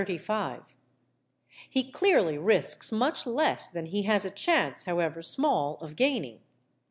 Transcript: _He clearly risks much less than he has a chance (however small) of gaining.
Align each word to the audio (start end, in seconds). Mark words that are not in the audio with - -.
_He 1.69 1.91
clearly 1.91 2.35
risks 2.35 2.91
much 2.91 3.27
less 3.27 3.67
than 3.69 3.85
he 3.85 4.01
has 4.01 4.25
a 4.25 4.31
chance 4.31 4.85
(however 4.85 5.21
small) 5.21 5.75
of 5.77 5.95
gaining. 5.95 6.39